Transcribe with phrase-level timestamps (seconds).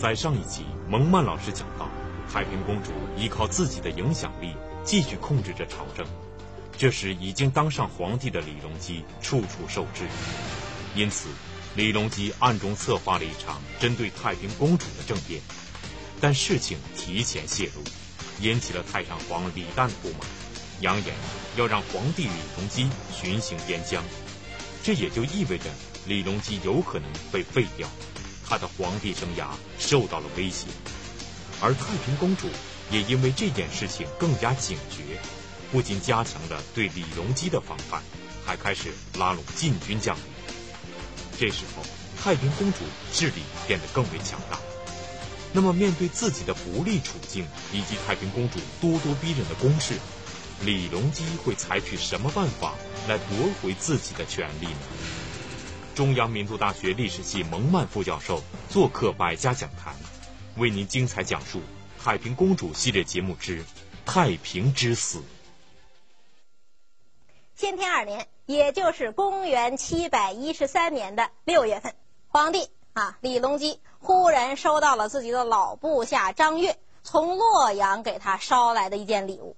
[0.00, 1.86] 在上一集，蒙曼老师讲到，
[2.32, 6.06] 太平公主依靠自己的影响力继续控制着朝政。
[6.74, 10.06] 这时，已经当上皇帝的李隆基处处受制，
[10.94, 11.28] 因此，
[11.76, 15.38] 李隆基暗中策划了一场针对太平公主的政变。
[16.18, 17.84] 但事情提前泄露，
[18.40, 20.20] 引起了太上皇李旦的不满，
[20.80, 21.14] 扬言
[21.56, 24.02] 要让皇帝李隆基巡行边疆。
[24.82, 25.64] 这也就意味着
[26.06, 27.86] 李隆基有可能被废掉。
[28.50, 29.46] 他的皇帝生涯
[29.78, 30.66] 受到了威胁，
[31.60, 32.48] 而太平公主
[32.90, 35.20] 也因为这件事情更加警觉，
[35.70, 38.02] 不仅加强了对李隆基的防范，
[38.44, 40.24] 还开始拉拢禁军将领。
[41.38, 41.84] 这时候，
[42.20, 42.78] 太平公主
[43.12, 44.58] 势力变得更为强大。
[45.52, 49.94] 那么，面对自己的不利处境以及太平公主咄咄逼人的攻势，
[50.64, 52.74] 李隆基会采取什么办法
[53.08, 54.74] 来夺回自己的权利呢？
[56.00, 58.40] 中央民族大学历史系蒙曼副教授
[58.70, 59.94] 做客百家讲坛，
[60.56, 61.58] 为您精彩讲述
[62.02, 63.62] 《太平公主》系列节目之
[64.06, 65.18] 《太平之死》。
[67.54, 71.94] 先天二年，也就是公元七百一十三年的六月份，
[72.28, 79.54] 皇帝啊李隆基忽然收到了自己的老部下张悦从洛阳给他捎来的一件礼物。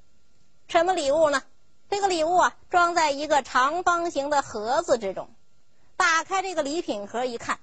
[0.67, 1.45] 什么礼物呢？
[1.89, 5.31] 这个礼物啊，装在一个长方形的盒子之中。
[6.03, 7.61] 打开这个礼品盒一看，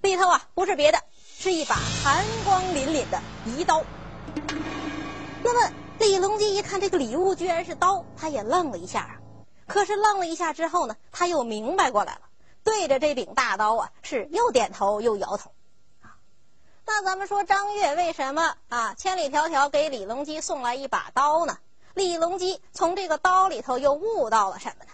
[0.00, 0.98] 里头啊不是别的，
[1.38, 3.84] 是一把寒光凛凛的仪刀。
[5.44, 9.14] 那么李隆基一看这个礼物居然是刀，他也愣了一下啊。
[9.68, 12.22] 可是愣了一下之后呢，他又明白过来了，
[12.64, 15.52] 对着这柄大刀啊是又点头又摇头。
[16.86, 21.56] 那咱们说张悦为什么啊千里迢迢给李隆基送来一把刀呢？
[21.94, 24.90] 李隆基从这个刀里头又悟到了什么呢？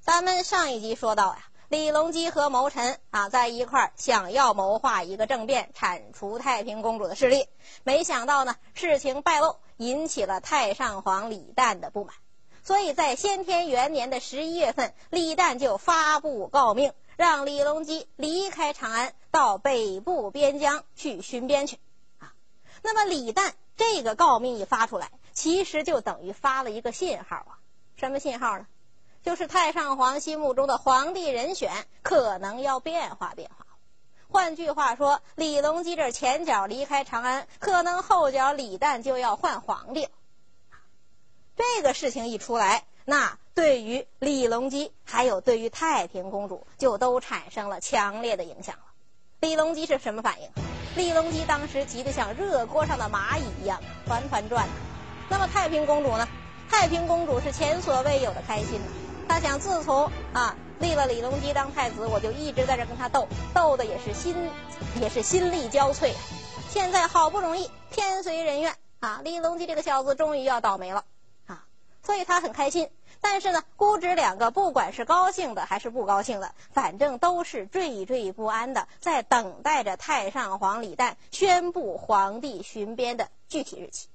[0.00, 1.38] 咱们上一集说到呀。
[1.72, 7.48] 李隆基和谋臣啊在一块儿，想要谋划一个政变，铲除太平公主的势力。
[7.82, 12.14] 没想到呢，事情败露，引起了太上皇李旦的不满。
[12.62, 21.78] 所以在先天元年的十一月份，李旦就发布诰命，让李隆基离开长安，到北部边疆去巡边去。
[22.18, 22.34] 啊，
[22.82, 27.56] 那么李旦这个诰命一发出来，其实就等于发了一个信号啊。
[27.96, 28.66] 什么信号呢？
[29.22, 31.70] 就是太上皇心目中的皇帝人选
[32.02, 33.66] 可能要变化变化，
[34.28, 40.10] 换句话说，李隆基这前脚离开长安，可能后脚李旦就要换皇帝了。
[41.54, 48.82] 这个事情一出来，那对于李隆基还有对于太平公主就都产生了强烈的影响了。
[49.40, 50.50] 李隆基是什么反应？
[50.96, 54.66] 李隆基当时急得像热锅上的蚂蚁一样团团转。
[55.28, 56.26] 那么太平公主呢？
[56.68, 58.86] 太平公主是前所未有的开心呢。
[59.28, 64.34] 他想，自从啊立了李隆基当太子，我就一直在这跟他斗，斗的也是心，
[65.00, 66.12] 也是心力交瘁。
[66.68, 71.04] 现在好不容易天随人愿啊，李隆基这个小子终于要倒霉了
[71.46, 71.64] 啊，
[72.02, 72.88] 所以他很开心。
[73.20, 84.08] 但是呢，姑侄两个不管是高兴的还是不高兴的，反正都是惴惴不安的，在等待着太上皇李旦宣布皇帝巡边的具体日期。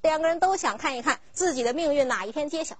[0.00, 2.76] 两个人都想看一看自己的命运哪一天揭晓。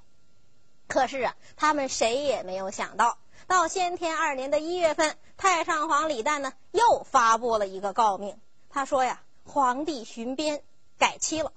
[0.88, 8.38] 可是啊，他们谁也没有想到，到先天二年的一月份，太上皇李旦呢又发布了一个诰命。
[8.68, 10.62] 他说呀，皇帝巡边
[10.98, 11.52] 改期了，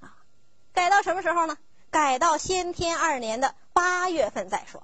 [0.00, 0.16] 啊，
[0.72, 1.56] 改到什么时候呢？
[1.90, 4.82] 改到先天二年的八月份再说。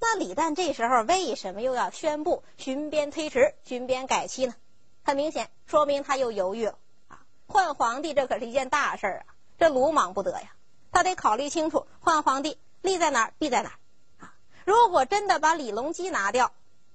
[0.00, 4.54] 那李旦这时候为什么又要宣布巡边推迟、巡边改期呢？
[5.04, 7.22] 很明显，说明他又犹豫了啊。
[7.46, 10.52] 换皇帝这可是一件大事儿啊，这鲁莽不得呀。
[10.92, 14.34] 他得考虑清楚，换皇帝利在哪儿，弊在哪儿啊？
[14.64, 16.52] 如果真的把李隆基拿掉，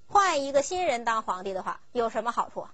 [0.07, 2.73] 换一个新人当皇帝的话，有什么好处啊？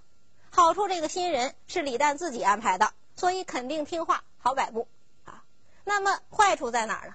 [0.50, 4.88] 好处这个新人是李旦自己安排的，所以肯定听话，好摆布
[5.24, 5.44] 啊。
[5.84, 7.14] 那么坏处在哪儿呢？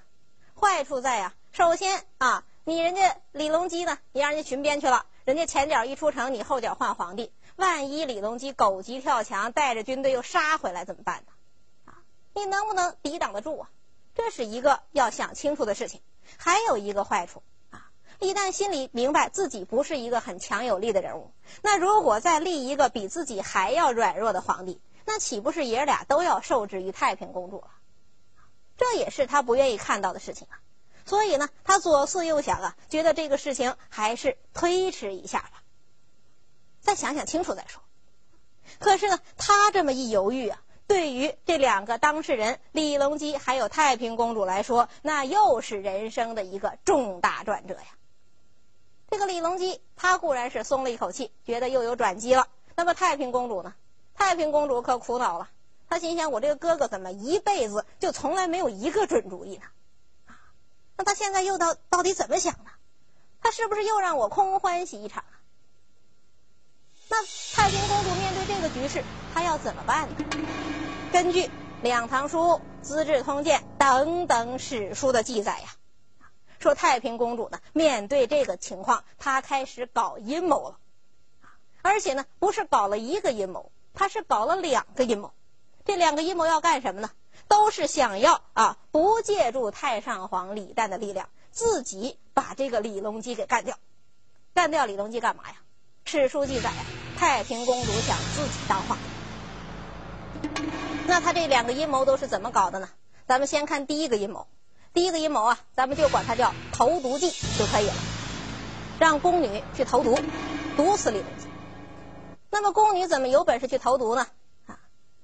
[0.60, 11.92] 坏处在呀，首先啊，你人家李隆基呢，你让人家巡边去了，人家前脚一出城，你后脚换皇帝，万一李隆基狗急跳墙，带着军队又杀回来怎么办呢？
[11.92, 12.00] 啊，
[12.34, 13.70] 你能不能抵挡得住啊？
[14.16, 16.02] 这是一个要想清楚的事情，
[16.38, 17.92] 还有一个坏处啊！
[18.20, 21.32] 一旦心里明白自己不是一个很强有力的人物，
[21.62, 27.70] 那如果再立一个比自己还要软弱的皇帝，那岂不是爷俩都要受制于太平公主了？
[28.78, 30.60] 这也是他不愿意看到的事情啊！
[31.06, 35.62] 所以呢，他左思右想啊，觉得这个事情还是推迟一下吧，
[36.80, 37.84] 再想想清楚再说。
[38.80, 40.62] 可是呢，他这么一犹豫啊。
[40.88, 47.88] 对于这两个当事人李隆基还有太平公主来说，那又是人生的一个重大转折呀。
[49.10, 52.48] 这个李隆基他固然是松了一口气，觉得又有转机了。
[52.76, 53.74] 那么太平公主呢？
[54.14, 55.50] 太平公主可苦恼了，
[55.90, 59.66] 她心想：我这个哥哥怎么一辈子就从来没有一个准主意呢？
[60.28, 60.38] 啊，
[60.98, 62.72] 那他现在又到到底怎么想的？
[63.42, 65.24] 他是不是又让我空欢喜一场？
[67.08, 67.24] 那
[67.54, 69.04] 太平公主面对这个局势，
[69.34, 70.16] 她要怎么办呢？
[71.12, 71.44] 根据
[71.82, 72.40] 《两唐书》
[72.82, 75.70] 《资治通鉴》等等史书的记载呀，
[76.60, 80.78] 说太平公主呢，面对这个情况，她开始搞阴谋了，
[81.84, 85.32] 而且呢，不是搞了一个阴谋，她是搞了两个阴谋。
[85.86, 87.12] 这两个阴谋要干什么呢？
[87.48, 93.78] 都是想要啊，不借助太上皇李旦的力量，自己把这个李隆基给干掉。
[94.56, 95.56] 干掉李隆基干嘛呀？
[96.08, 96.72] 史书记载，
[97.18, 100.52] 太平公主想自己当皇帝。
[101.08, 102.88] 那他这两个阴谋都是怎么搞的呢？
[103.26, 104.48] 咱们先看第一个阴谋。
[104.94, 107.94] 第一个阴谋啊，咱们就管它叫投毒计就可以了，
[109.00, 110.16] 让宫女去投毒，
[110.78, 111.48] 毒死李隆基。
[112.52, 114.28] 那么宫女怎么有本事去投毒呢？
[114.68, 114.80] 啊，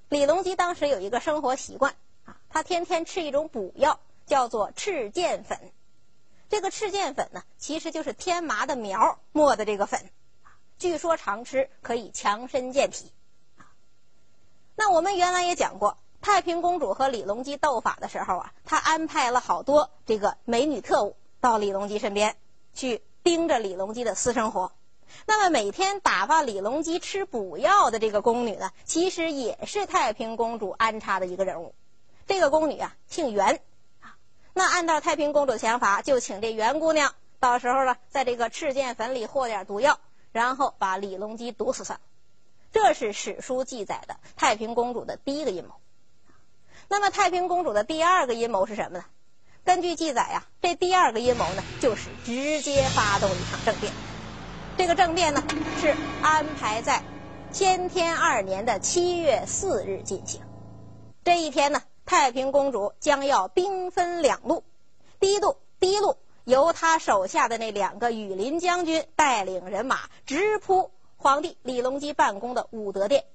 [0.10, 1.94] 李隆基当时有一个生活习惯
[2.26, 5.60] 啊，他天天吃一种补药，叫做赤剑粉。
[6.50, 10.10] 这个赤剑粉呢，其实就是天麻的苗磨的这个粉。
[10.82, 13.12] 据说常吃可以强身健体，
[14.74, 22.36] 那我们原来也讲过，太平公主和李隆基斗法的时候啊，她安排了好多这个美女特务到李隆基身边
[22.74, 24.72] 去盯着李隆基的私生活。
[25.28, 31.76] 那么每天打发李隆基吃补药的这个宫女呢，其实也是太平公主安插的一个人物。
[32.26, 33.62] 这个宫女啊，姓袁
[34.00, 34.18] 啊。
[34.54, 40.00] 那按照太平公主的想法，就请这袁姑娘到时候呢，在这个赤剑粉里和点毒药。
[40.32, 42.06] 然后把李隆基毒死算了，
[42.72, 45.76] 这是史书记载的太平公主的第一个阴谋。
[46.88, 49.06] 那么太平公主的第二个阴谋是什么呢？
[49.64, 53.94] 根据记载呀，这第二个阴谋呢，就是直接发动一场政变。
[54.78, 55.44] 这个政变呢，
[55.80, 57.04] 是安排在
[57.52, 60.42] 先天二年的七月四日进行。
[61.24, 64.64] 这一天呢，太平公主将要兵分两路，
[65.20, 66.18] 第一路，第一路。
[66.44, 73.26] 由他手下的那两个羽林将军带领人马直扑皇帝李隆基办公的武德殿，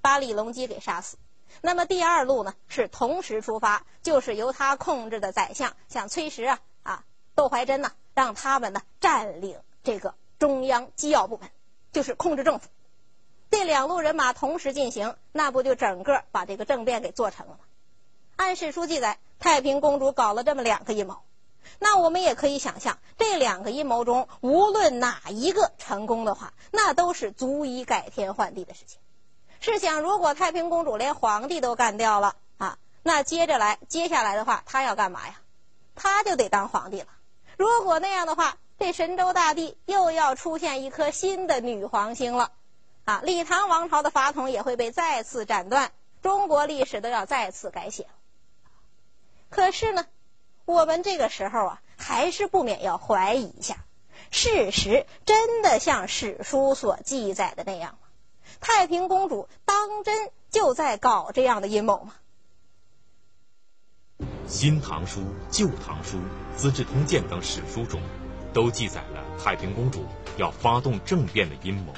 [0.00, 1.16] 把李隆基给杀死。
[1.60, 7.04] 那么第二路呢，是同时出发，就是由他控制的宰相，像崔实啊、啊
[7.34, 11.48] 窦怀珍呐，让他们呢占领这个中央机要部门，
[11.92, 12.68] 就是控制政府。
[13.48, 17.60] 这两路人马同时进行，那不就整个把这个政变给做成了吗？
[18.34, 21.18] 按史书记载，太平公主搞了这么两个阴谋。
[21.78, 28.98] 那我们也可以想象，这两个阴谋中，无论哪一个成功的话，那都是足以改天换地的事情。
[29.60, 35.40] 试想，如果太平公主连皇帝都干掉了啊，那接着来，接下来的话，她要干嘛呀？
[35.94, 37.08] 她就得当皇帝了。
[37.56, 42.52] 如果那样的话，这神州大地又要出现一颗新的女皇星了，
[43.04, 45.92] 啊，李唐王朝的法统也会被再次斩断，
[46.22, 48.06] 中国历史都要再次改写。
[49.48, 50.06] 可是呢？
[50.66, 53.84] 我们这个时候啊，还是不免要怀疑一下：
[54.30, 58.08] 事实真的像史书所记载的那样吗？
[58.60, 62.14] 太平公主当真就在搞这样的阴谋吗？
[64.48, 65.20] 《新唐书》
[65.50, 66.16] 《旧唐书》
[66.56, 68.00] 《资治通鉴》等史书中，
[68.52, 70.04] 都记载了太平公主
[70.36, 71.94] 要发动政变的阴谋，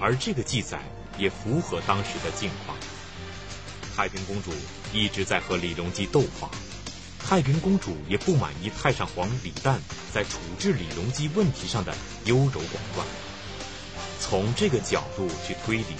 [0.00, 0.80] 而这个记载
[1.18, 2.76] 也符合当时的境况。
[3.96, 4.52] 太平公主
[4.92, 6.48] 一直在和李隆基斗法。
[7.32, 9.78] 太平公主也不满意太上皇李旦
[10.12, 11.94] 在处置李隆基问题上的
[12.26, 13.06] 优柔寡断。
[14.20, 15.96] 从这个角度去推理，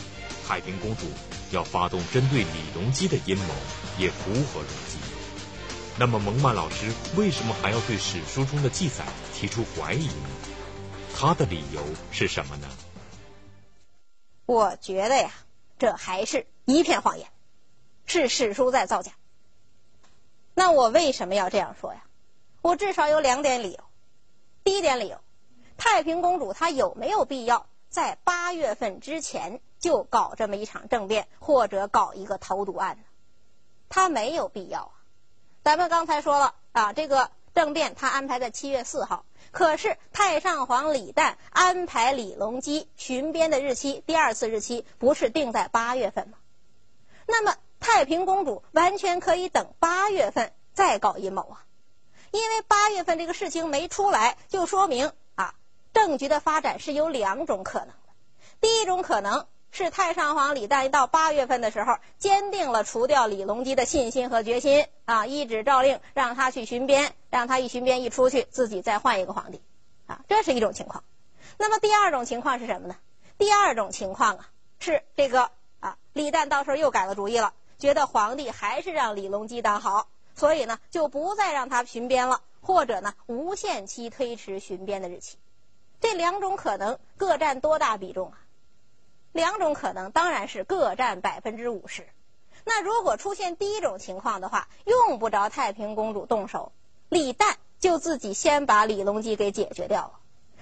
[0.47, 1.07] 太平公主
[1.51, 3.55] 要发动针对李隆基的阴谋，
[3.97, 4.99] 也符合逻辑。
[5.99, 9.03] 那么，蒙曼老师为什么还要对史书中的记载
[9.35, 10.29] 提出怀疑呢？
[11.17, 12.69] 他的理由是什么呢？
[14.45, 15.31] 我觉得呀，
[15.79, 17.27] 这还是一片谎言，
[18.05, 19.13] 是史书在造假。
[20.55, 22.05] 那我为什么要这样说呀？
[22.61, 23.79] 我至少有两点理由。
[24.63, 25.19] 第一点理由，
[25.77, 33.03] 太平公主她有没有必要在八月份之前就搞这么一场政变，或者搞一个投毒案呢？
[33.89, 34.93] 她没有必要啊。
[35.65, 46.39] 咱们刚才说了啊，这个政变她安排在七月四号，可是太上皇李旦安排李隆基巡边的日期，第二次日期不是定在八月份吗？
[47.27, 47.57] 那么。
[47.83, 51.67] 太平公主完全可以等八月份再搞阴谋啊，
[52.31, 55.55] 因为八月份这个事情没出来，就说明啊，
[55.93, 57.95] 政局的发展是有两种可能的。
[58.61, 69.61] 第一种可能是太上皇李旦到八月份的时候，坚定了除掉李隆基的信心和决心啊，一纸诏令让他去巡边，让他一巡边一出去，自己再换一个皇帝
[70.07, 71.05] 啊，这是一种情况。
[71.59, 72.97] 那么第二种情况是什么呢？
[73.37, 74.49] 第二种情况啊。
[74.85, 85.37] 是这个啊，李旦到时候又改了主意了，觉得皇帝还是让李隆基当好，所以呢就不再让他巡边了，或者呢无限期推迟巡边的日期。
[86.01, 88.39] 这两种可能各占多大比重啊？
[89.33, 92.07] 两种可能当然是各占百分之五十。
[92.65, 96.71] 那如果出现第一种情况的话，用不着太平公主动手，
[97.09, 100.21] 李旦就自己先把李隆基给解决掉了。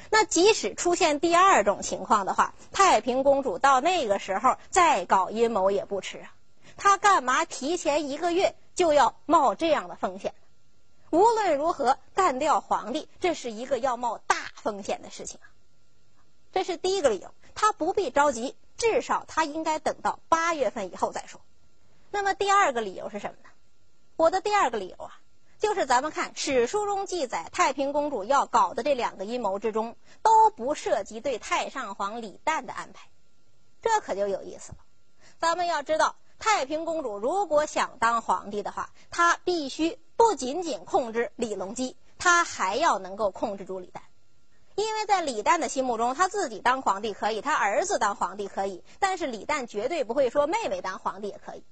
[0.09, 6.33] 那即使出现第二种情况的话，太平公主到那个时候再搞阴谋也不迟啊。
[6.81, 10.35] 他干嘛提前一个月就要冒这样的风险？
[11.11, 15.47] 无论如何，干掉皇帝，这是一个要冒大风险的事情啊。
[16.53, 21.43] 这是第一个理由，他不必着急，至少他应该等到八月份以后再说。
[22.11, 23.51] 那么第二个理由是什么呢？
[24.17, 25.21] 我的第二个理由啊，
[25.59, 33.11] 就是咱们看史书中记载，太平公主要搞的这两个阴谋之中，都不涉及对太上皇李旦的安排，
[33.83, 34.79] 这可就有意思了。
[35.39, 39.97] 咱们要知道，太平公主如果想当皇帝的话，她必须。
[40.17, 44.01] 不仅仅控制李隆基，她还要能够控制住李旦，
[44.75, 51.65] 因为在李旦的心目中，他自己当皇帝可以，他儿子当皇帝可以，但是李旦绝对不会说妹妹当皇帝也可以。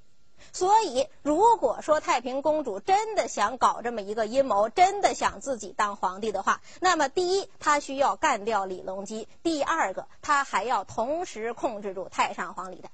[0.50, 12.86] 所以，如果说太平公主真的想搞这么一个阴谋，真的想自己当皇帝的话，那么第一，她需要干掉李隆基；第二个，她还要同时控制住太上皇李旦。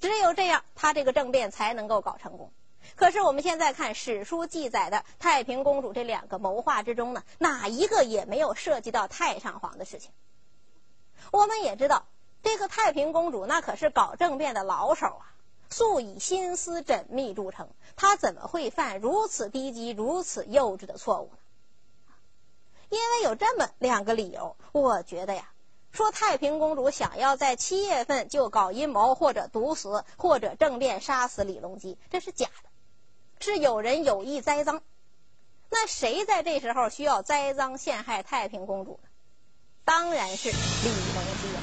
[0.00, 2.50] 只有这样，他这个政变才能够搞成功。
[2.96, 10.10] 可是我们现在看史书记载的太平公主这两个谋划之中呢，哪一个也没有涉及到太上皇的事情。
[11.30, 12.06] 我们也知道，
[12.42, 15.34] 这个太平公主那可是搞政变的老手啊，
[15.68, 21.38] 素以心思缜密著称，她怎么会犯如此低级、如此幼稚的错误呢？
[22.88, 25.50] 因为有这么两个理由，我觉得呀，
[25.92, 32.68] 说太平公主想要在七月份就搞阴谋，或者毒死，或者政变杀死李隆基，这是假的。
[33.40, 34.82] 是有人有意栽赃，
[35.70, 39.08] 那谁在这时候需要栽赃陷害太平公主呢？
[39.84, 41.60] 当然是李隆基啊！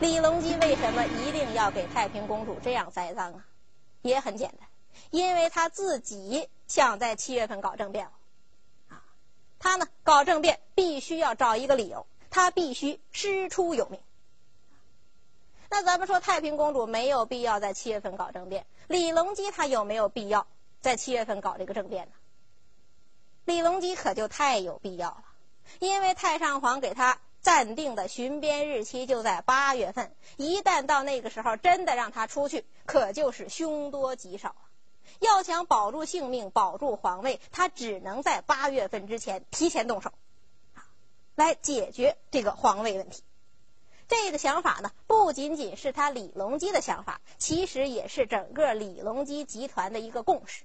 [0.00, 3.46] 李隆基为什么一定要给太平公主这样栽赃啊？
[4.02, 4.68] 也很简单，
[5.10, 8.06] 因为他自己想在七月份搞政变
[8.88, 9.02] 啊！
[9.58, 14.00] 他呢搞政变必须要找一个理由，他必须师出有名。
[15.68, 20.46] 那咱们说太平公主没有必要在七月份搞政变，李隆基他有没有必要？
[20.80, 22.12] 在七月份搞这个政变呢，
[23.44, 25.24] 李隆基可就太有必要了，
[25.80, 34.62] 因为太上皇给他暂定的巡边日期就在八月份，一旦到那个时候真的让他出去，可就是凶多吉少啊！
[35.18, 40.12] 要想保住性命、保住皇位，他只能在八月份之前提前动手，
[41.36, 43.22] 来解决这个皇位问题。
[44.08, 50.64] 这个想法呢，不仅仅是他李隆基的想法，其实也是整个李隆基集团的一个共识。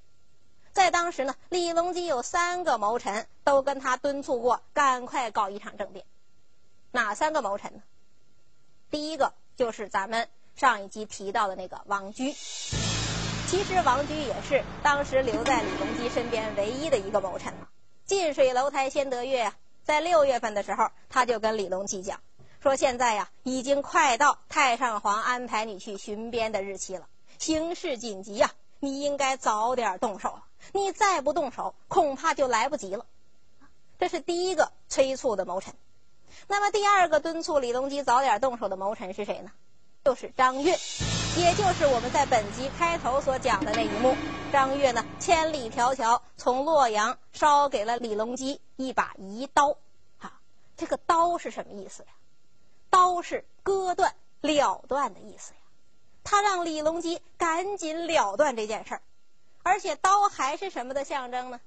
[0.73, 6.05] 在当时呢，李隆基有三个谋臣都跟他敦促过，赶快搞一场政变。
[6.91, 7.81] 哪三个谋臣呢？
[8.89, 12.31] 第一个就是咱们上一集提到的那个王居。
[12.31, 17.67] 其实王居也是当时留在李隆基身边唯一的一个谋臣了。
[18.05, 19.51] 近水楼台先得月，
[19.83, 22.19] 在六月份的时候，他就跟李隆基讲
[22.61, 27.07] 说：“现在呀，已经快到太上皇安排你去巡边的日期了，
[27.39, 30.39] 形势紧急呀，你应该早点动手。”
[30.73, 33.07] 你再不动手，恐怕就来不及了。
[33.97, 35.73] 这是第一个催促的谋臣。
[36.47, 39.51] 那么第二个敦促李隆基早点动手的谋臣是谁呢？
[40.05, 40.77] 就是张悦，
[41.37, 44.15] 也就是我们在本集开头所讲的那一幕。
[44.51, 49.77] 张悦呢，千里迢迢从洛阳捎给了李隆基一把遗刀。
[50.17, 50.33] 哈，
[50.75, 52.09] 这个刀是什么意思呀？
[52.89, 55.59] 刀是割断、了断的意思呀。
[56.23, 59.01] 他让李隆基赶紧了断这件事儿。
[59.63, 61.61] 而且刀还是什么的象征呢？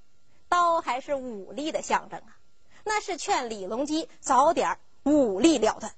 [0.50, 2.36] 刀还是武力的象征啊！
[2.84, 5.94] 那是劝李隆基早点武力了断。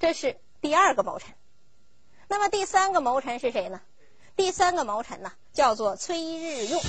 [0.00, 1.32] 这是第二个谋臣。
[2.28, 3.80] 那么第三个谋臣是谁呢？
[4.36, 6.80] 第三个谋臣呢，叫做崔日用。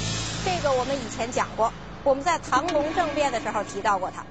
[0.44, 1.72] 这个我们以前讲过，
[2.04, 4.25] 我们在唐隆政变的时候提到过他。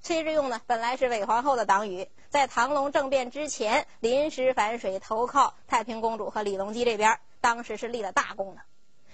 [0.00, 7.18] 崔日用呢，本来是韦皇后的党羽，在唐隆政变之前临时反水，投靠太平公主和李隆基这边。
[7.40, 8.62] 当时是立了大功的，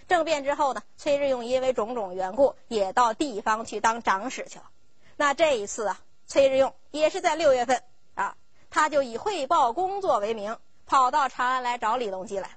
[0.08, 4.70] 政变之后呢，崔日用因为种种缘故，也到地方去当长史去了。
[5.16, 7.82] 那这一次啊，崔日用也是在六月份
[8.14, 8.36] 啊，
[8.70, 12.56] 他就以汇报工作为名，跑到长安来找李隆基来了。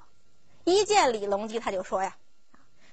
[0.63, 2.17] 一见李隆基，他就说呀：“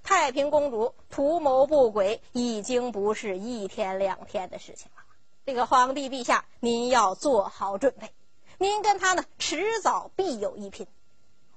[0.05, 5.03] 太平公主图谋不轨，已经不是一天两天的事情了。
[5.45, 8.11] 这个皇帝陛下，您要做好准备。
[8.59, 10.87] 您跟他呢，迟早必有一拼。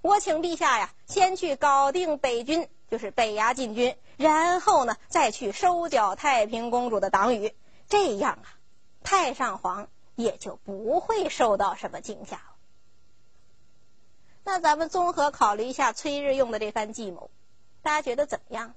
[0.02, 7.56] 我请陛下呀，先去搞定北军，就是北衙禁军，然后呢，再去收缴太平公主的党羽。
[7.88, 8.58] 这样啊，
[9.04, 12.57] 太上皇也就不会受到什么惊吓了。
[14.48, 17.30] 那咱们综合考虑一下崔日用的这番计谋，
[17.82, 18.76] 大家觉得怎么样？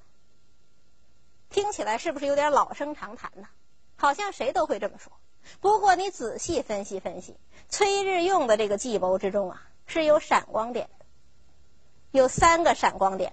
[1.48, 3.46] 听起来是不是有点老生常谈呢？
[3.94, 5.12] 好像谁都会这么说。
[5.60, 7.36] 不过你仔细分析分析，
[7.68, 11.06] 崔日用的这个计谋之中啊，是有闪光点的，
[12.10, 13.32] 有三个闪光点。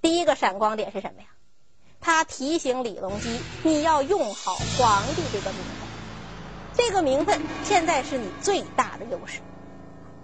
[0.00, 1.28] 第一个闪光点是什么呀？
[2.00, 5.86] 他提醒李隆基，你要用好皇帝这个名分，
[6.72, 9.42] 这个名分现在是你最大的优势，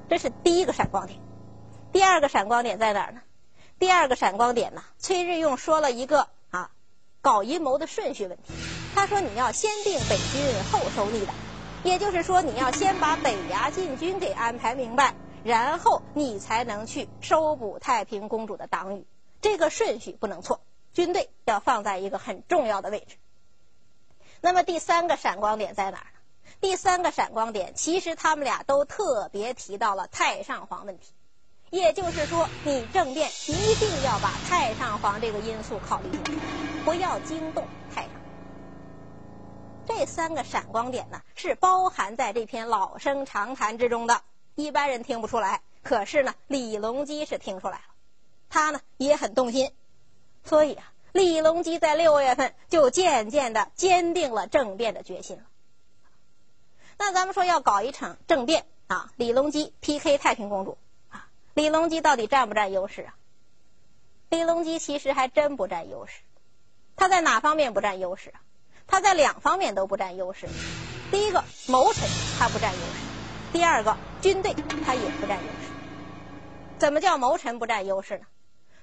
[0.09, 1.21] 这是第一个闪光点。
[1.93, 3.21] 第二个闪光点在哪儿呢？
[3.79, 4.83] 第二个闪光点呢？
[4.99, 6.71] 崔日用说了一个啊，
[7.21, 8.53] 搞阴谋的顺序问题。
[8.95, 11.35] 他说：“你要先定北军，后收逆党，
[11.85, 19.07] 也就是说，你要先把北衙禁军给安排明白，然后你才能去收捕太平公主的党羽。
[19.41, 20.61] 这个顺序不能错，
[20.93, 23.17] 军队要放在一个很重要的位置。
[24.41, 26.07] 那么第三个闪光点在哪儿？
[26.61, 31.13] 第三个闪光点，其实他们俩都特别提到了太上皇问题，
[31.71, 36.41] 也就是说，你政变一定要把太上皇这个因素考虑进去，
[36.85, 38.11] 不要惊动太上。”
[39.87, 44.23] 这三个闪光点呢，是包含在这篇老生常谈之中的，
[44.57, 45.63] 一般人听不出来。
[45.85, 47.85] 可是呢，李隆基是听出来了，
[48.51, 49.73] 他呢也很动心，
[50.45, 55.45] 所以啊，李隆基在六月份就渐渐的坚定了政变的决心了。
[56.99, 60.77] 那咱们说要搞一场政变啊，李隆基 PK 太平公主
[61.09, 63.15] 啊，李隆基到底占不占优势啊？
[64.31, 66.21] 李隆基其实还真不占优势，
[66.97, 68.41] 他在哪方面不占优势啊？
[68.87, 70.49] 他在两方面都不占优势，
[71.11, 75.71] 第一个谋臣他不占优势，第二个军队他也不占优势。
[76.79, 78.27] 怎么叫谋臣不占优势呢？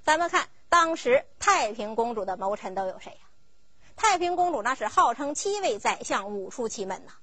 [0.04, 3.18] 咱们看当时太平公主的谋臣都有谁呀？
[3.96, 7.14] 太平公主那是号称七位宰相，武术奇门呐，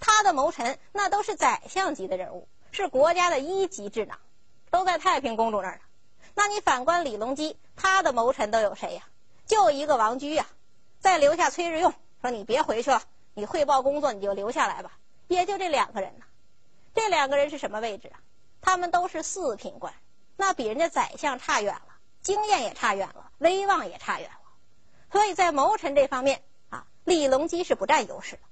[0.00, 4.18] 他的谋臣那都是宰相级的人物，是国家的一级智囊，
[4.70, 5.82] 都在太平公主那儿呢。
[6.34, 9.02] 那你反观李隆基，他的谋臣都有谁呀？
[9.46, 10.46] 就一个王居呀，
[10.98, 11.92] 再留下崔日用。
[12.20, 13.02] 说你别回去了，
[13.34, 14.92] 你汇报工作你就留下来吧。
[15.28, 16.24] 也就这两个人呢，
[16.94, 18.20] 这两个人是什么位置啊？
[18.60, 19.92] 他们都是四品官，
[20.36, 24.36] 那比人家宰相差远了，经验也差远了，威望也差远了。
[25.10, 28.42] 所以在谋臣这方面啊，李隆基是不占优势的。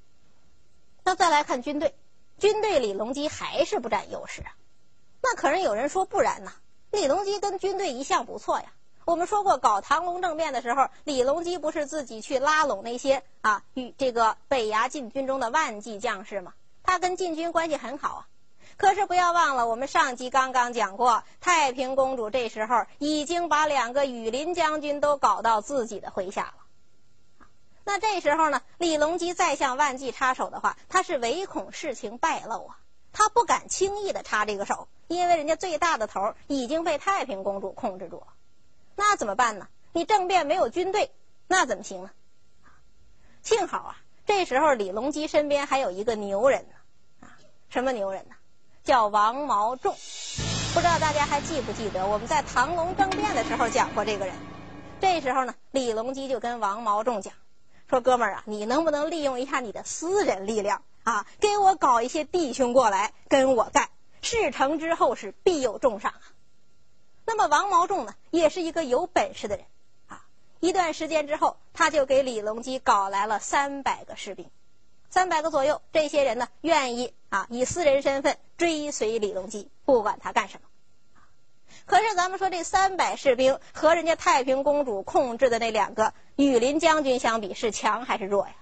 [1.09, 1.94] 那再来看军队，
[2.38, 4.53] 军队李隆基还是不占优势啊。
[5.23, 6.53] 那可是有人说不然呐，
[6.90, 8.66] 李隆基跟军队一向不错呀。
[9.07, 16.53] 我们说过，搞唐隆政变的时候，李隆基不是自己去拉拢那些啊与这个北衙禁军中的万骑将士吗？
[16.83, 18.29] 他跟禁军关系很好啊。
[18.77, 26.67] 可是不要忘了，我们上集刚刚讲过，太平公主这时候已经把两个羽林将军都搞到自己的麾下了。
[27.88, 32.79] 那这时候呢，李隆基再向万骑插手的话，他是唯恐事情败露啊，
[33.14, 38.27] 他不敢轻易的插这个手，因为人家最大的头已经被太平公主控制住了。
[38.94, 39.68] 那怎么办呢？
[39.94, 41.11] 你政变没有军队，
[41.46, 42.11] 那怎么行呢？
[43.42, 43.96] 幸好啊，
[44.27, 47.38] 这时候李隆基身边还有一个牛人呢，啊，
[47.70, 48.35] 什么牛人呢？
[48.85, 49.96] 叫王毛仲。
[50.74, 54.35] 不知道大家还记不记得我们在唐隆政变的时候讲过这个人？
[55.01, 57.33] 这时候呢，李隆基就跟王毛仲讲，
[57.88, 63.88] 说：“哥们儿啊，你能不能利用一下你的私人力量啊，给我搞一些弟兄过来跟我干？
[64.20, 66.22] 事成之后是必有重赏啊。”
[67.24, 69.66] 那么王毛仲呢，也是一个有本事的人，
[70.07, 70.24] 啊，
[70.61, 74.51] 一段时间之后，他就给李隆基搞来了三百个士兵，
[75.11, 75.81] 三百个左右。
[75.92, 80.67] 这些人呢，愿意啊，以私人身份追随李隆基，不管他干什么。
[81.88, 88.53] 可是咱们说这三百士兵和人家太平公主控制的那两个羽林将军相比，是强还是弱呀？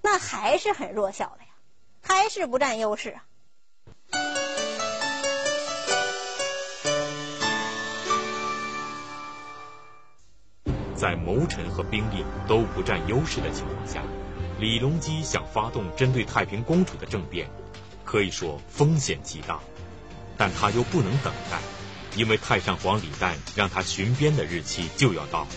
[0.00, 1.48] 那还是很弱小的呀，
[2.00, 3.24] 还是不占优势啊。
[10.94, 14.02] 在谋臣和兵力都不占优势的情况下，
[14.60, 17.50] 李隆基想发动针对太平公主的政变，
[18.04, 19.58] 可以说风险极大。
[20.38, 21.58] 但他又不能等待，
[22.16, 25.48] 因为太上皇李旦让他巡边的日期就要到了，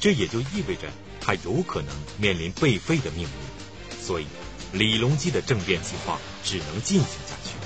[0.00, 0.88] 这也就意味着
[1.20, 3.96] 他有可能面临被废的命运。
[4.02, 4.26] 所以，
[4.72, 7.56] 李隆基的政变计划只能进行下去。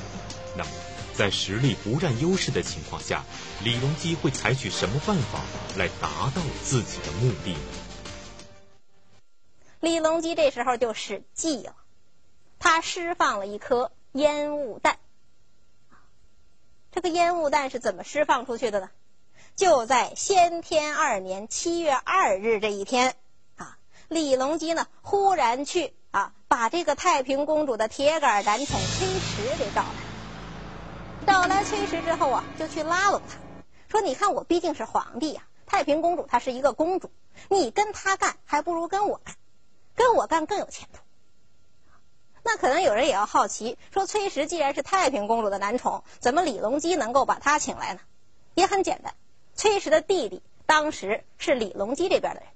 [0.57, 0.71] 那么，
[1.15, 3.25] 在实力不占优势的情况下，
[3.65, 5.41] 李隆基会采取什么办法
[5.77, 7.59] 来达到自己的目的呢？
[9.81, 11.75] 李隆基这时候就使计了，
[12.59, 14.99] 他释放了一颗烟雾弹，
[16.93, 18.91] 这个烟雾弹是怎么释放出去的呢？
[19.57, 23.15] 就在先天二年七月二日这一天，
[23.57, 29.89] 啊，李隆基呢忽然去啊，把这个太平公主的铁杆男宠崔实给找来。
[31.27, 33.37] 找来崔实之后啊，就去拉拢他，
[33.89, 37.13] 说：“你看我毕竟是皇帝呀，太平公主她是一个公主，
[37.49, 39.37] 你跟她干还不如跟我干，
[39.95, 41.01] 跟我干更有前途。”
[42.43, 48.01] 那可能有人也要好奇，说崔实既然是太平公主的男宠，怎么李隆基能够把他请来呢？
[48.55, 49.15] 也很简单，
[49.55, 52.49] 崔实的弟弟当时是李隆基这边的人。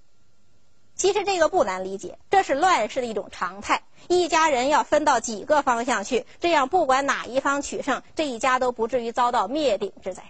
[0.96, 10.22] 其实这个不难理解，这是乱世的一种常态，一家人要分到几个方向去，这样不管哪一方取胜，这一家都不至于遭到灭顶之灾。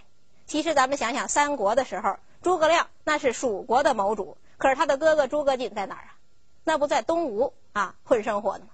[0.47, 6.17] 其实咱们想想，三国的时候，诸葛亮那是蜀国的谋主，可是他的哥哥诸葛瑾在哪儿啊？
[6.63, 8.71] 那不在东吴啊混生活的吗？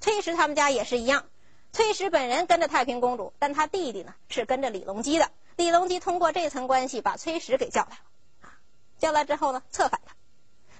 [0.00, 1.26] 崔实他们家也是一样，
[1.72, 5.30] 崔实本人跟着太平公主，但他弟弟呢是跟着李隆基的。
[5.56, 8.58] 李隆基通过这层关系把崔实给叫来了，啊，
[8.98, 10.14] 叫来之后呢策反他。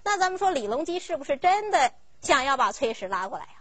[0.03, 3.53] 那咱们说李隆基是不是真的想要把崔实拉过来呀？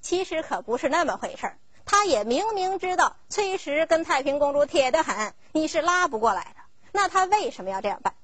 [0.00, 6.60] 其实可不是那么回事儿，他也明明知道崔实跟太平公主铁得很，你是拉不过来的。
[6.92, 8.14] 那他为什么要这样办？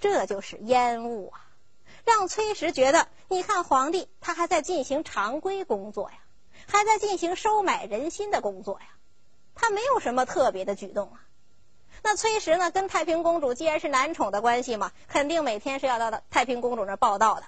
[0.00, 1.45] 这就是烟雾啊。
[2.06, 6.16] 让崔实觉得，你看皇帝他还在进行常规工作呀，
[6.68, 8.86] 还在进行收买人心的工作呀，
[9.56, 11.20] 他没有什么特别的举动啊。
[12.04, 17.42] 那崔实呢，跟太平公主既然是男宠的关系嘛，肯定每天是要到太平公主那报道的。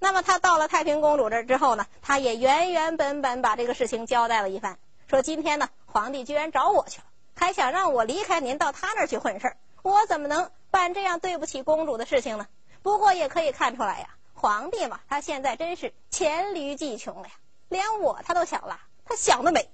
[0.00, 7.04] 那么他到了太平公主这之后呢，他也原原本本把这个事情交代了一番，说今天呢，皇帝居然找我去了，
[7.36, 12.48] 还想让我离开您到他那儿去混事儿，我怎么能办这样对不起公主的事情呢？
[12.82, 17.34] 不过也可以看出来呀，皇帝嘛，他现在真是黔驴技穷了呀，
[17.68, 19.70] 连我他都想了，他想得美，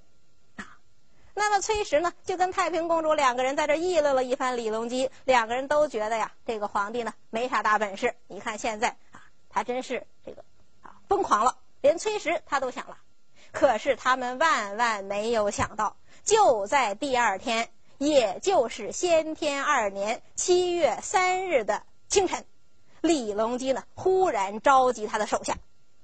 [0.57, 0.77] 啊！
[1.33, 8.15] 那么崔实呢，就跟太平公主两个人在这议论了一番李隆基，两个人都觉得呀，这个皇帝呢没啥大本事。
[8.27, 10.43] 你看现在啊，他真是这个
[10.81, 12.97] 啊疯狂了，连崔实他都想了。
[13.53, 22.45] 可是他们万万没有想到，就在第二天，也就是先天二年七月三日的清晨。
[23.07, 25.57] 李隆基呢，忽然召集他的手下，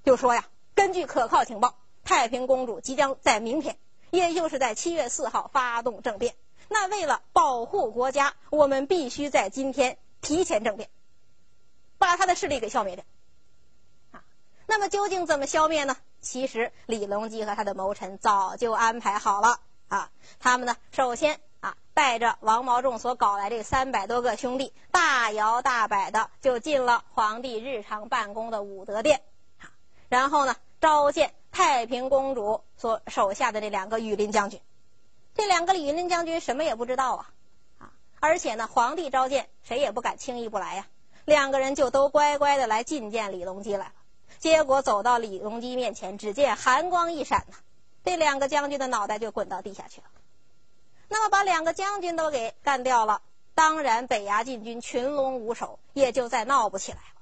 [0.06, 3.78] 就说呀：“根据可靠情报，太平公主即将在明天，
[4.10, 6.36] 也就是在七月四号发动政变。
[6.70, 10.89] 那为了保护国家，我们必须在今天提前政变，
[11.98, 13.04] 把他的势力给消灭掉。”
[14.12, 14.24] 啊，
[14.66, 15.98] 那么究竟怎么消灭呢？
[16.22, 20.10] 其实李隆基和他的谋臣早就安排好了啊。
[20.39, 21.39] 他们呢，首先。
[21.63, 29.21] 啊带着王毛仲所搞来这三百多个兄弟，大摇大摆的就进了皇帝日常办公的武德殿，
[30.10, 34.60] 然后呢召见太平公主所手下的这两个羽林将军。
[35.36, 37.30] 这两个羽林将军什么也不知道啊，
[37.80, 40.86] 啊，而且呢皇帝召见谁也不敢轻易不来呀。
[41.23, 43.93] 两个人就都乖乖的来觐见李隆基来了。
[44.39, 47.56] 结果走到李隆基面前，只见寒光一闪呐，
[48.04, 50.08] 这两个将军的脑袋就滚到地下去了。
[51.13, 53.21] 那么把两个将军都给干掉了，
[53.54, 57.21] 当然北衙禁军群龙无首，也就再闹不起来了。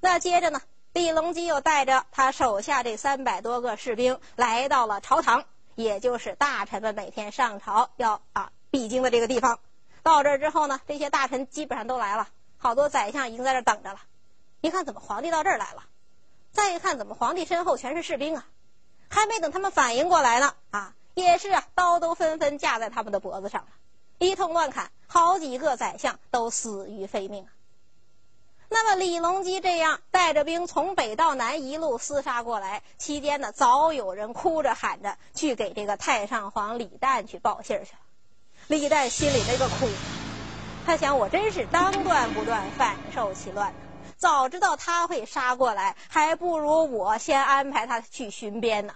[0.00, 0.60] 那接着呢，
[0.92, 5.44] 李隆基又带着他手下这三百多个士兵来到了朝堂，
[5.76, 9.60] 也就是大臣们每天上朝要啊必经的这个地方。
[10.02, 14.00] 到这儿之后呢，这些大臣基本上都来了，好多宰相已经在这等着了。
[14.62, 15.84] 一看怎么皇帝到这儿来了？
[16.50, 18.44] 再一看怎么皇帝身后全是士兵啊？
[19.08, 20.94] 还没等他们反应过来呢，啊！
[21.22, 23.68] 也是啊，刀都纷纷架在他们的脖子上了，
[24.18, 27.50] 一通乱砍，好几个宰相都死于非命啊。
[28.70, 37.98] 那么李隆基这样带着兵从北到南一路厮杀过来，期间呢，早有人哭着喊着去给这个太上皇李旦去报信去了。
[38.66, 39.88] 李旦心里那个苦，
[40.84, 43.78] 他想我真是当断不断，反受其乱呢。
[44.18, 48.92] 早知道他会杀过来，还不如我先安排他去巡边呢。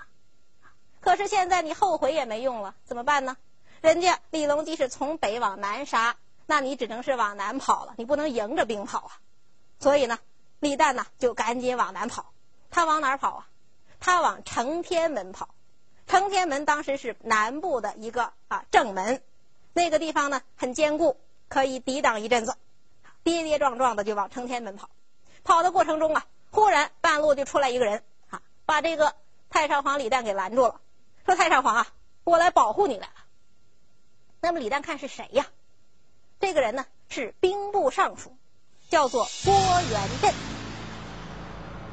[1.03, 3.37] 可是现在你后悔也没用了，怎么办呢？
[3.81, 6.15] 人家李隆基是从北往南杀，
[6.47, 9.11] 那你只能是往南跑了，你不能迎着兵跑啊。
[9.81, 10.21] 所以呢，
[10.61, 12.33] 李旦呢就赶紧往南跑。
[12.71, 13.49] 他往哪儿跑啊？
[13.99, 15.49] 他往承天门跑。
[16.07, 19.21] 承天门当时是南部的一个啊正门，
[19.73, 22.57] 那个地方呢很坚固，可以抵挡一阵子。
[23.25, 24.89] 跌跌撞撞的就往承天门跑。
[25.43, 29.17] 跑的过程中啊，忽然半路就出来一个人啊，把这个
[29.51, 30.81] 太上皇李旦给拦住了。
[31.25, 31.87] 说太上皇啊，
[32.25, 33.15] 我来保护你来了。
[34.41, 35.47] 那么李旦看是谁呀？
[36.41, 38.37] 这个人呢是兵部尚书，
[38.89, 40.35] 叫做郭元振。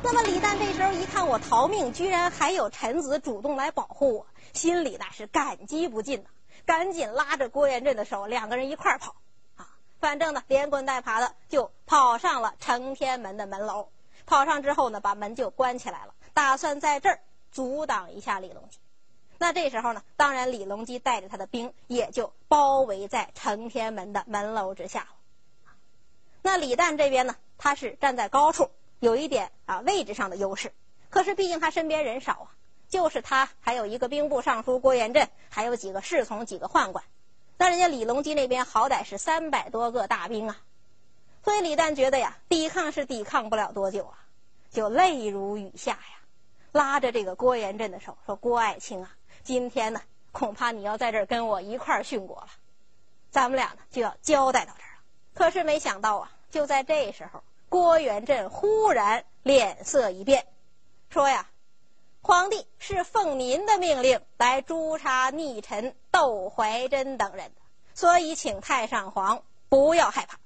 [0.02, 6.30] 那么李旦这时候一看我逃命，居然还有臣子主动来保护我，心里那是感激不尽呐。
[6.66, 9.16] 赶紧拉着郭元振的手，两个人一块跑。
[9.58, 13.90] 啊，反正呢，连滚带爬的就跑上了承天门的门楼。
[14.26, 17.20] 跑上之后呢，把门就关起来了，打算在这儿
[17.52, 18.80] 阻挡一下李隆基。
[19.40, 25.08] 那这时候呢，当然李隆基带着他的兵也就包围在承天门的门楼之下了。
[26.42, 30.74] 那李旦这边呢，他是站在高处，有一点啊位置上的优势。
[31.10, 32.48] 可是毕竟他身边人少啊，
[32.90, 37.04] 就是他还有一个兵部尚书郭元振，还有几个侍从、几个宦官。
[37.58, 40.58] 那人家李隆基那边好歹是三百多个大兵啊，
[41.44, 44.20] 所以李旦觉得呀，抵抗是抵抗不了多久啊，
[44.70, 46.20] 就泪如雨下呀，
[46.72, 49.12] 拉着这个郭元振的手说：“郭爱卿啊，
[49.44, 52.48] 今天呢，恐怕你要在这儿跟我一块儿殉国了，
[53.32, 55.02] 咱们俩呢就要交代到这儿了。”
[55.34, 60.46] 可是没想到啊，就在这时候，郭元振忽然脸色一变。
[61.10, 61.48] 说呀，
[62.22, 67.62] 皇帝是奉您的命令来诛杀逆臣窦怀珍等人的，
[67.96, 70.38] 所以请太上皇不要害怕。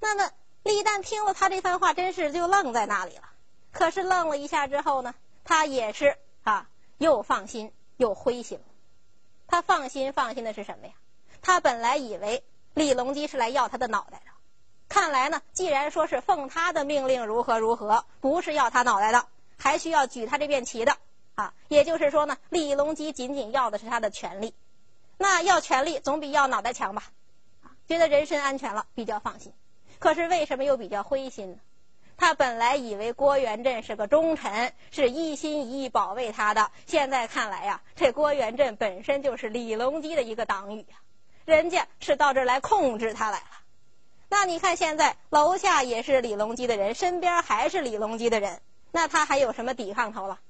[0.00, 0.30] 那么
[0.62, 3.24] 李旦听了他这番话，真是就愣在那里了。
[3.72, 5.14] 可是愣了一下之后呢，
[5.44, 8.60] 他也是啊，又放心又灰心。
[9.46, 10.92] 他放心放心的是什么呀？
[11.40, 12.42] 他本来以为
[12.74, 14.32] 李隆基是来要他的脑袋的。
[14.88, 19.26] 看来呢，既然说是奉他的命令如何如何，不是要他脑袋的，
[19.58, 20.96] 还需要举他这面旗的
[21.34, 21.54] 啊。
[21.68, 24.54] 也就是说呢，李隆基仅仅要的是他的权利，
[25.16, 27.04] 那要权力总比要脑袋强吧？
[27.86, 29.52] 觉得人身安全了，比较放心。
[29.98, 31.58] 可是为什么又比较灰心呢？
[32.18, 40.98] 他本来以为郭元振是个忠臣，是一心一意保卫他的，现在看来呀，这郭元振本身就是李隆基的一个党羽啊，
[41.44, 43.46] 人家是到这儿来控制他来了。
[44.28, 50.40] 那你看，现在楼下也是李隆基的人，身边还是李隆基的人，那他还有什么抵抗头了？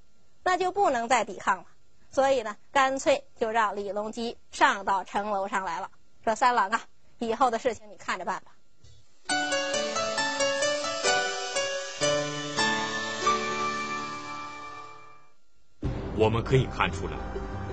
[0.43, 1.67] 那就不能再抵抗了。
[2.11, 5.91] 所以呢，干脆就让李隆基上到城楼上来了，
[6.25, 6.81] 说：“三郎啊，
[7.19, 8.53] 以后的事情你看着办吧。”
[16.19, 17.13] 我们可以看出来，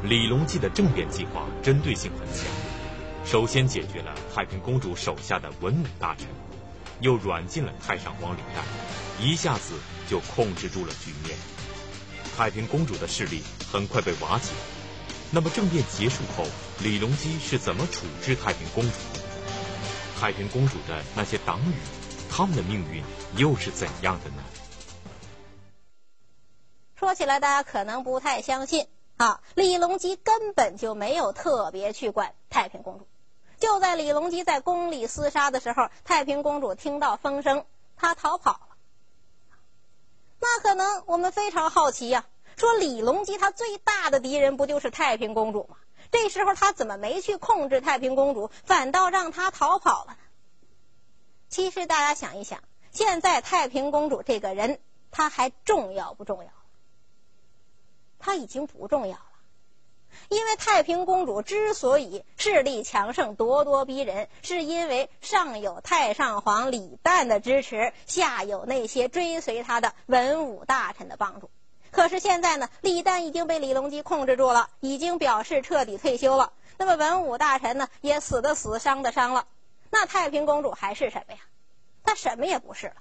[0.03, 2.45] 李隆基的政变计划针对性很强。
[3.25, 6.27] 首先解决了太平公主手下的文武大臣，
[6.99, 8.61] 又软禁了太上皇李旦，
[9.19, 9.73] 一下子
[10.07, 11.35] 就控制住了局面。
[12.37, 14.51] 太平公主的势力很快被瓦解。
[15.31, 16.45] 那么政变结束后，
[16.83, 18.91] 李隆基是怎么处置太平公主？
[20.21, 21.73] 太平公主的那些党羽，
[22.29, 23.01] 他们的命运
[23.37, 24.43] 又是怎样的呢？
[26.95, 33.07] 说起来，大家可能不太相信啊，李隆基根本就没有特别去管太平公主。
[33.59, 37.65] 就在李隆基在宫里厮杀的时候，太平公主听到风声，
[37.97, 38.67] 她逃跑了。
[40.39, 42.25] 那可能我们非常好奇呀，
[42.57, 45.77] 说李隆基他最大的敌人不就是太平公主吗？
[46.11, 50.17] 这时候他怎么没去控制太平公主，反倒让她逃跑了呢？
[51.49, 54.79] 其实大家想一想，现在太平公主这个人，
[55.11, 56.49] 她还重要不重要？
[58.25, 59.21] 她已经不重要了。
[60.29, 71.51] 因为太平公主之所以势力强盛、咄咄逼人，是因为上有太上皇李旦的支持，下有那些追随他的文武大臣的帮助。
[71.91, 76.51] 可是现在呢，李旦已经被李隆基控制住了，已经表示彻底退休了。
[76.77, 79.45] 那么文武大臣呢，也死的死，伤的伤了。
[79.91, 81.39] 那太平公主还是什么呀？
[82.03, 82.95] 她什么也不是了。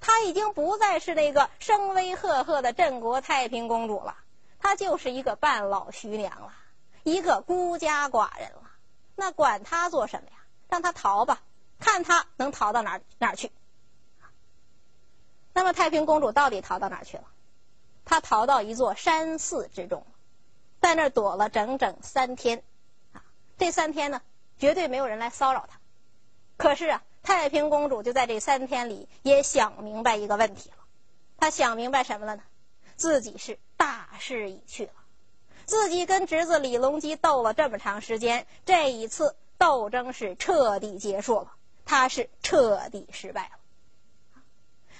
[0.00, 4.16] 她已经不再是那个声威赫赫的镇国太平公主了。
[4.58, 6.52] 她就是一个半老徐娘了，
[7.04, 8.62] 一个孤家寡人了。
[9.14, 10.36] 那管她做什么呀？
[10.68, 11.42] 让她逃吧，
[11.78, 13.52] 看她能逃到哪哪去。
[15.52, 17.24] 那么太平公主到底逃到哪去了？
[18.04, 20.06] 她逃到一座山寺之中，
[20.80, 22.62] 在那儿躲了整整三天。
[23.12, 23.24] 啊，
[23.56, 24.20] 这三天呢，
[24.58, 25.78] 绝对没有人来骚扰她。
[26.58, 30.76] 可是啊，太平公主就在这三天里也想明白一个问题了。
[31.38, 32.42] 她想明白什么了呢？
[32.96, 34.92] 自己是大势已去了，
[35.64, 41.52] 自己跟侄子李隆基斗了这么长时间，这一次斗争是彻底结束了，
[41.84, 43.50] 他是彻底失败了。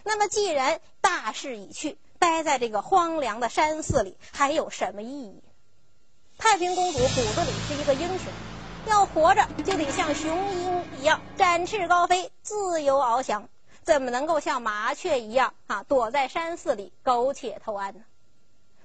[0.04, 5.42] 那么，既然大势已去，待在这个荒凉的山寺里还有什么意义？
[6.38, 8.32] 太平公主骨子里是一个英雄，
[8.86, 13.48] 要活着就得像雄鹰一样展翅高飞，自由翱翔。
[13.82, 18.04] 怎么能够像麻雀一样啊，躲在山寺里苟且偷安呢？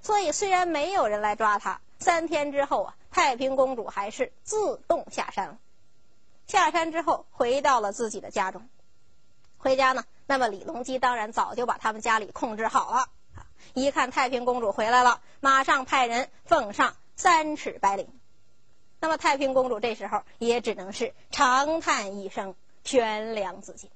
[0.01, 5.57] 所以虽然没有人来抓他，三天之后啊，太平公主还是自动下山了。
[6.47, 8.67] 下山之后，回到了自己的家中。
[9.57, 13.09] 回家呢，那么李隆基当然早就把他们家里控制好了。
[13.73, 18.07] 一看太平公主回来了，马上派人奉上三尺白绫，
[18.99, 23.89] 那么太平公主这时候也只能是长叹一声，悬梁自尽，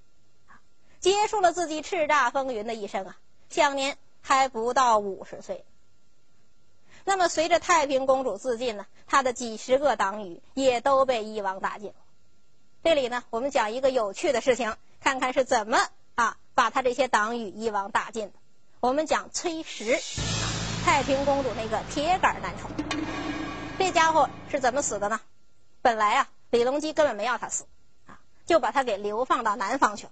[1.00, 3.18] 结束了自己叱咤风云的一生啊，
[3.50, 5.66] 享年还不到五十岁。
[7.08, 11.94] 那么随着太平公主自尽呢，她的几十个党羽也都被一网打尽。
[12.84, 15.78] 这里呢，我们讲一个有趣的事情，看看是怎么
[16.16, 18.34] 啊把他这些党羽一网打尽的。
[18.80, 20.00] 我们讲崔实，
[20.84, 22.72] 太平公主那个铁杆男宠。
[23.78, 25.22] 这家伙是怎么死的呢？
[25.84, 27.66] 本来啊，李隆基根本没要他死，
[28.08, 30.12] 啊，就把他给流放到南方去了，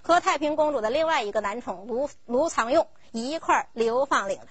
[0.00, 4.48] 和太平公主的另外一个男宠卢卢藏用一块流放岭南。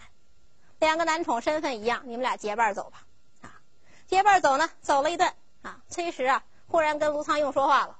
[0.79, 3.05] 两个男宠身份一样，你们俩结伴走吧，
[3.41, 3.61] 啊，
[4.07, 7.97] 结伴走呢，走了一段，啊，崔实啊，忽然跟卢藏用说话了，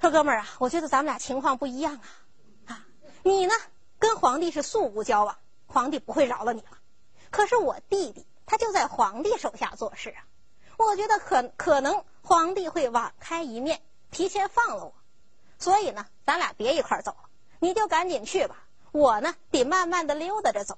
[0.00, 2.84] 说哥们儿啊，我觉得咱们俩情况不一样啊，啊，
[3.22, 3.54] 你呢
[3.98, 6.78] 跟皇帝是素无交往，皇帝不会饶了你了，
[7.30, 8.26] 可是我弟弟。
[8.46, 10.20] 他就在皇帝手下做事啊，
[10.76, 14.94] 我觉得可可能皇帝会网开一面，提前放了我，
[15.58, 18.56] 所以呢，咱俩别一块走了，你就赶紧去吧，
[18.92, 20.76] 我呢得慢慢的溜达着走，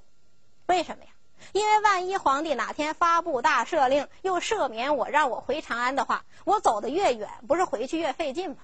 [0.67, 1.11] 为什么呀？
[1.53, 8.57] 因为万一皇帝哪天发布大赦令，又赦免我，让我回长安的话，我走得越远，不是回去越费劲吗？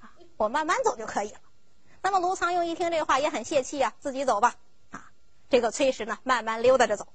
[0.00, 1.38] 啊，我慢慢走就可以了。
[2.02, 4.56] 那么卢藏用一听这话也很泄气啊，自己走吧。
[4.90, 5.10] 啊，
[5.48, 7.08] 这个崔实呢，慢慢溜达着走。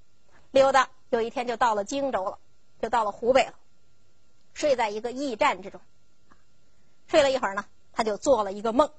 [0.52, 2.39] 溜达，有一天就到了荆州了，
[2.82, 3.54] 就到了湖北了，
[4.54, 5.82] 睡在一个驿站之中，
[7.08, 8.91] 睡了一会儿呢，他就做了一个梦，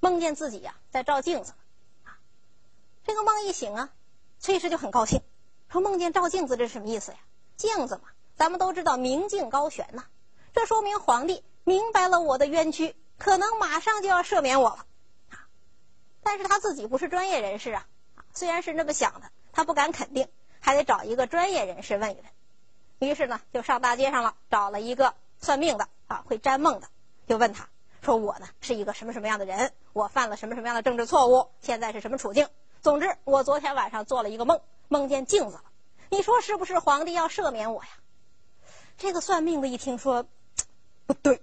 [0.00, 1.54] 梦见自己呀在照镜子，
[2.04, 2.18] 啊，
[3.04, 3.90] 这个梦一醒啊，
[4.38, 5.22] 崔氏就很高兴，
[5.68, 7.18] 说梦见照镜子这是什么意思呀？
[7.56, 8.02] 镜子嘛，
[8.36, 10.04] 咱们都知道明镜高悬呐，
[10.52, 14.86] 这说明皇帝明白了我的冤屈，可能马上就要赦免我了，
[15.30, 15.48] 啊，
[16.22, 17.86] 但是他自己不是专业人士啊，
[18.32, 20.28] 虽然是那么想的，他不敢肯定。
[20.58, 26.88] 还得找一个专业人士问一问，于是呢，就上大街上了，找了一个算命的啊，会占梦的，
[27.28, 27.68] 就问他
[28.02, 29.72] 说：“我呢是一个什么什么样的人？
[29.92, 31.52] 我犯了什么什么样的政治错误？
[31.60, 32.48] 现在是什么处境？
[32.86, 35.64] 总之，我昨天晚上做了一个梦，梦见镜子了。
[36.08, 37.88] 你说是不是皇帝要赦免我呀？”
[38.96, 40.24] 这个算命的一听说，
[41.04, 41.42] 不对，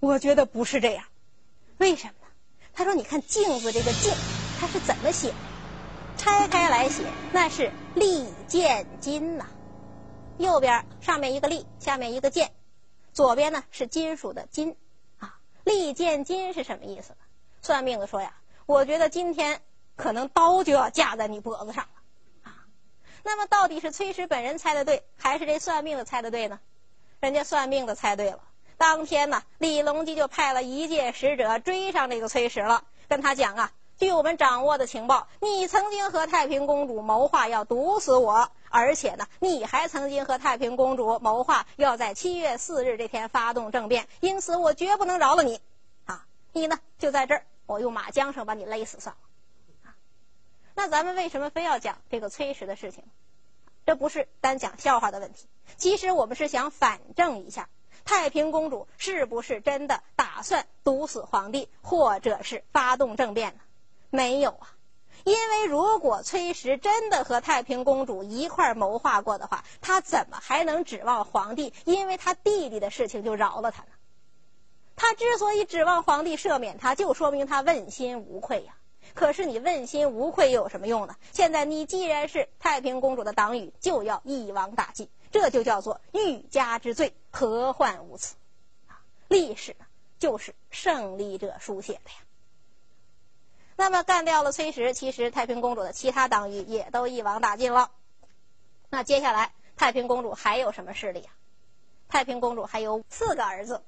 [0.00, 1.04] 我觉得不是这样。
[1.76, 2.26] 为什么呢？
[2.72, 4.10] 他说：“你看镜子这个镜，
[4.58, 5.34] 它是怎么写？”
[6.16, 9.46] 拆开来写，那是利剑金呐。
[10.38, 12.52] 右边上面一个利，下面一个剑，
[13.12, 14.74] 左边呢是金属的金，
[15.18, 17.14] 啊，利剑金是什么意思？
[17.60, 19.60] 算命的说呀，我觉得今天
[19.96, 22.64] 可能刀就要架在你脖子上了，啊，
[23.22, 26.58] 那么到底是崔实本人猜的对，还是这算命的猜的对呢？
[27.20, 28.40] 人家算命的猜对了。
[28.78, 33.72] 当天呢，李隆基就派了一介使者追上这个崔实了，跟他讲啊。
[33.98, 45.60] 据我们掌握的情报，你曾经和太平公主谋划要毒死我，而且呢，你还曾经和太平公主谋划要在七月四日这天发动政变，因此我绝不能饶了你。
[46.06, 46.24] 啊，
[46.54, 49.29] 你呢就在这儿，我用马缰绳把你勒死算了。
[50.80, 53.04] 那咱们为什么非要讲这个崔实的事情？
[53.84, 57.68] 这不是单讲笑话的问题，其实我们是想反证一下，
[58.06, 63.60] 太平公主是不是真的打算毒死皇帝，或者是发动政变呢？
[64.08, 64.74] 没有啊，
[65.24, 73.90] 因为如果崔实真的和太平公主一块谋划过的话，他怎么还能指望皇帝因为他弟弟的事情就饶了他呢？
[74.96, 78.72] 他之所以指望皇帝赦免他，就说明他问心无愧呀。
[79.14, 81.16] 可是你问心无愧又有什么用呢？
[81.32, 88.36] 现在你既然是太平公主的党羽，就要一网打尽，这就叫做欲加之罪，何患无辞？
[88.86, 89.76] 啊，历史
[90.18, 92.16] 就是胜利者书写的呀。
[93.76, 97.90] 那么干掉了崔实，其实太平公主的其他党羽也都一网打尽了。
[98.88, 101.32] 那接下来太平公主还有什么势力啊？
[102.08, 103.82] 太平公主还有四个儿子，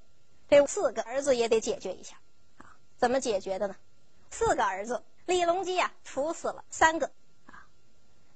[0.48, 2.16] 这四个儿子也得解决一下
[2.58, 2.76] 啊？
[2.96, 3.76] 怎么解决的呢？
[4.30, 7.10] 四个儿子，李隆基啊处死了三个
[7.46, 7.66] 啊。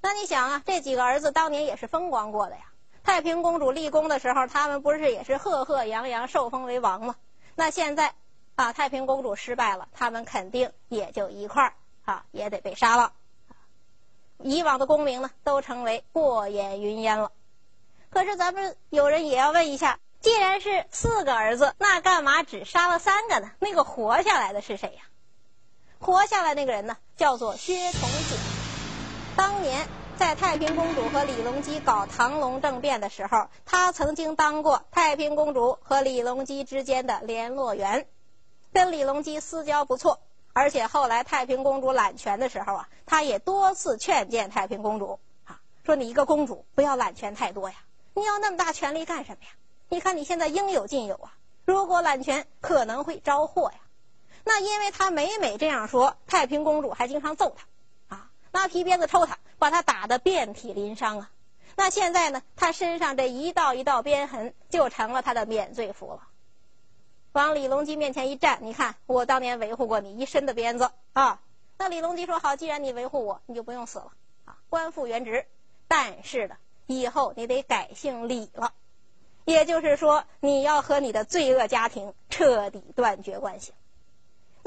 [0.01, 2.61] 那你想啊，这几个儿子当年也是风光过的呀。
[3.03, 7.15] 太平公主立功的时候，他们不是也是赫赫扬扬受封为王吗？
[7.55, 8.13] 那现在。
[8.55, 11.73] 啊，太平公主失败了，他们肯定也就一块儿
[12.05, 13.13] 啊，也得被杀了。
[14.39, 17.31] 以往的功名呢，都成为过眼云烟了。
[18.09, 23.51] 可是咱们有人也要问一下，既然是四个儿子，那干嘛只杀了三个呢？
[23.59, 25.03] 那个活下来的是谁呀？
[25.99, 28.37] 活下来那个人呢，叫做薛崇景。
[29.35, 29.87] 当年
[30.17, 38.07] 在太平公主和李隆基搞唐隆政变的时候，他曾经当过太平公主和李隆基之间的联络员。
[38.73, 40.19] 跟李隆基私交不错，
[40.53, 47.75] 而且后来太平公主揽权的时候啊，他也多次劝谏太平公主啊，说你一个公主不要揽权太多呀，
[48.13, 49.49] 你要那么大权力干什么呀？
[49.89, 51.33] 你看你现在应有尽有啊！
[51.65, 53.79] 如果揽权，可能会招祸呀。
[54.47, 61.31] 那因为他每每这样说，太平公主还经常揍他，啊，拿皮鞭子抽他，把他打得遍体鳞伤啊。
[61.75, 66.29] 那现在呢，他身上这一道一道鞭痕，就成了他的免罪符了。
[67.33, 71.41] 往李隆基面前一站，你看我当年维护过你一身的鞭子啊。
[71.77, 74.13] 那李隆基说：“好，既然你维护我，你就不用死了
[74.45, 75.45] 啊，官复原职。
[75.89, 78.71] 但是呢，以后你得改姓李了，
[79.43, 83.73] 也就是说，你要和你的罪恶家庭彻底断绝关系。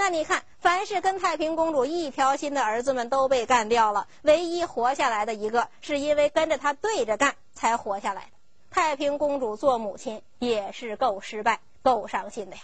[0.01, 8.31] 那你看，凡是跟太平公主一条心的儿子们都被干掉了，唯一活下来的一个，是因为跟着他对着干才活下来的。
[8.71, 12.63] 太平公主做母亲也是够失败、够伤心的呀。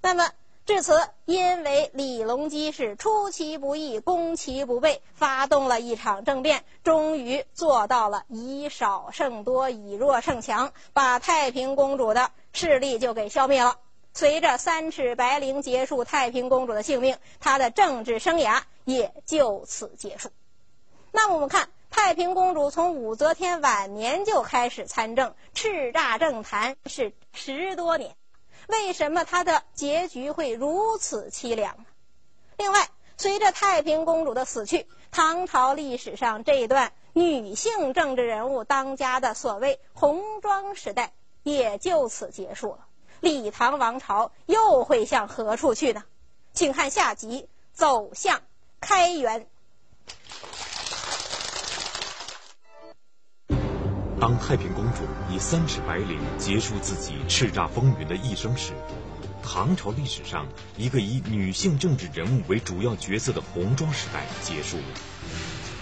[0.00, 0.30] 那么。”
[0.66, 13.76] 至此，因为李隆基是出其不意、攻其不备，发动了一场政变，终于做到了以少胜多、以弱胜强，把太平公主的势力就给消灭了。
[14.16, 20.30] 随着三尺白绫结束太平公主的性命，她的政治生涯也就此结束。
[21.12, 28.16] 那么我们看，太平公主从武则天晚年就开始参政，叱咤政坛是十多年。
[28.68, 31.84] 为什么她的结局会如此凄凉呢？
[32.56, 32.88] 另外，
[33.18, 41.12] 随着太平公主的死去，唐朝历史上这一段女性政治人物当家的所谓红妆时代
[41.42, 42.85] 也就此结束了。
[43.20, 46.02] 李唐王朝又会向何处去呢？
[46.52, 47.42] 请看下集
[47.72, 48.40] 《走向
[48.80, 49.46] 开元》。
[54.18, 58.72] 当太平公主以三尺白绫结束自己叱咤风云的一生时，
[59.42, 60.46] 唐朝历史上
[60.76, 64.84] 一个以女性政治人物为主要角色的红妆时代结束了。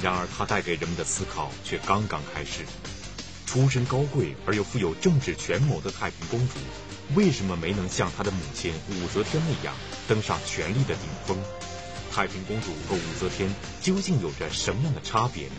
[0.03, 2.64] 然而，它带给人们的思考却刚刚开始。
[3.47, 6.55] 出身高贵而又富有政治权谋的太平公主，
[7.15, 9.75] 为什么没能像她的母亲武则天那样
[10.09, 11.37] 登上权力的顶峰？
[12.11, 13.53] 太平公主和武则天
[13.83, 15.57] 究竟有着什么样的差别呢？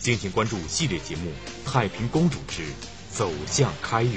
[0.00, 1.30] 敬请关注系列节目
[1.70, 2.64] 《太平公主之
[3.12, 4.12] 走向开元》。